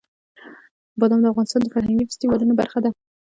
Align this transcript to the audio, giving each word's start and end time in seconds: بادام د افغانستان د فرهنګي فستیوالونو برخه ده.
بادام 0.99 1.19
د 1.21 1.25
افغانستان 1.33 1.59
د 1.63 1.67
فرهنګي 1.73 2.03
فستیوالونو 2.09 2.53
برخه 2.61 2.79
ده. 2.83 2.89